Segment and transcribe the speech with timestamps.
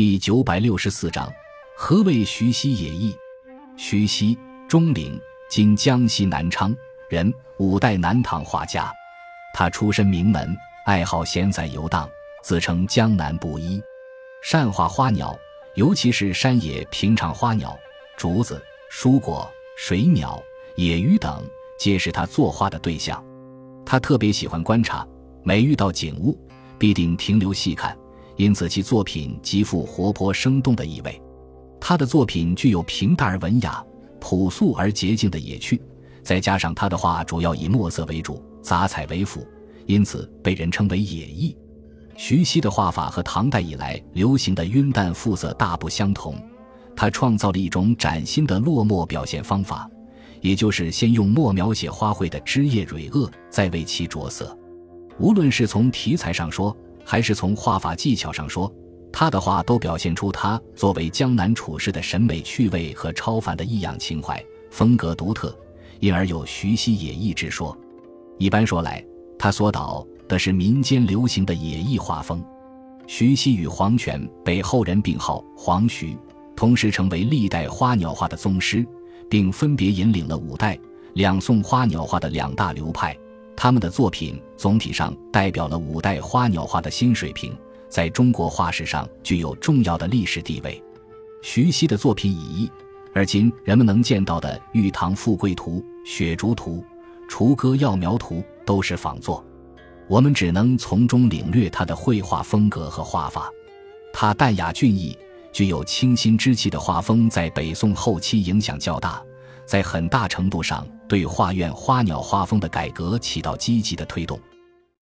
[0.00, 1.30] 第九百六十四章，
[1.76, 3.14] 何谓徐熙野艺？
[3.76, 4.34] 徐熙，
[4.66, 6.74] 钟陵（今江西南昌）
[7.10, 8.90] 人，五代南唐画家。
[9.52, 12.08] 他出身名门，爱好闲散游荡，
[12.42, 13.78] 自称江南布衣，
[14.42, 15.38] 善画花鸟，
[15.74, 17.78] 尤其是山野平常花鸟，
[18.16, 18.58] 竹子、
[18.90, 19.46] 蔬果、
[19.76, 20.42] 水鸟、
[20.76, 21.44] 野鱼等，
[21.78, 23.22] 皆是他作画的对象。
[23.84, 25.06] 他特别喜欢观察，
[25.44, 26.40] 每遇到景物，
[26.78, 27.94] 必定停留细看。
[28.40, 31.20] 因此，其作品极富活泼生动的意味。
[31.78, 33.84] 他的作品具有平淡而文雅、
[34.18, 35.78] 朴素而洁净的野趣，
[36.22, 39.46] 再加上他的画主要以墨色为主、杂彩为辅，
[39.84, 41.54] 因此被人称为野意。
[42.16, 46.34] 徐熙的画法和唐代以来流行的晕淡复色大不相同，
[46.96, 49.86] 他创造了一种崭新的落墨表现方法，
[50.40, 54.56] 也就是先用墨描写花卉的枝叶蕊萼，再为其着色。
[55.18, 56.74] 无论是从题材上说，
[57.10, 58.72] 还是从画法技巧上说，
[59.12, 64.40] 他的画都表现出他作为江南处士的审美趣味和超凡的异样情怀，
[64.70, 65.52] 风格独特，
[65.98, 67.76] 因而有徐熙野艺之说。
[68.38, 69.04] 一般说来，
[69.36, 72.40] 他所导的是民间流行的野艺画风。
[73.08, 76.16] 徐熙与黄泉被后人并号黄徐，
[76.54, 78.86] 同时成为历代花鸟画的宗师，
[79.28, 80.78] 并分别引领了五代、
[81.14, 83.18] 两宋花鸟画的两大流派。
[83.62, 87.54] 他们的作品总体上代表了五代花鸟画的新水平，
[87.90, 90.82] 在中国画史上具有重要的历史地位。
[91.42, 92.70] 徐熙的作品以一，
[93.12, 95.72] 而今人们能见到的《玉堂富贵图》
[96.10, 96.76] 《雪竹图》
[97.30, 99.44] 《雏鸽药苗图》都是仿作，
[100.08, 103.50] 我们只能从中领略他的绘画风格和画法。
[104.10, 105.14] 他淡雅俊逸、
[105.52, 109.22] 具有清新之气的画风，在北宋后期影响较大。
[109.70, 114.36] 在很大程度上对画院花鸟画风的改革起到积极的推动。